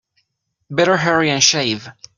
[0.71, 1.87] Better hurry and shave.